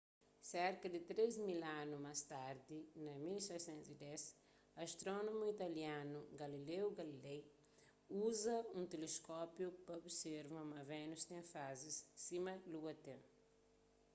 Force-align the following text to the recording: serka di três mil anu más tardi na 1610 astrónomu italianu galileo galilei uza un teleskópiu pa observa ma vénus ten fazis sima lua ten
serka 0.51 0.85
di 0.93 0.99
três 1.09 1.33
mil 1.47 1.61
anu 1.81 1.95
más 2.05 2.21
tardi 2.33 2.77
na 3.05 3.13
1610 3.17 4.23
astrónomu 4.85 5.43
italianu 5.55 6.19
galileo 6.41 6.87
galilei 6.99 7.41
uza 8.27 8.57
un 8.77 8.83
teleskópiu 8.93 9.67
pa 9.85 9.93
observa 10.03 10.59
ma 10.71 10.79
vénus 10.91 11.27
ten 11.29 11.43
fazis 11.53 11.97
sima 12.25 12.53
lua 12.73 12.93
ten 13.05 13.19